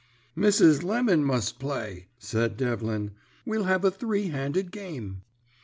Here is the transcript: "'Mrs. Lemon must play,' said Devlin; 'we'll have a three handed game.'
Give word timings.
"'Mrs. 0.35 0.81
Lemon 0.81 1.23
must 1.23 1.59
play,' 1.59 2.07
said 2.17 2.57
Devlin; 2.57 3.11
'we'll 3.45 3.65
have 3.65 3.85
a 3.85 3.91
three 3.91 4.29
handed 4.29 4.71
game.' 4.71 5.21